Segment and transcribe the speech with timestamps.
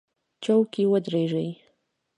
[0.43, 1.49] چوک کې ودرېږئ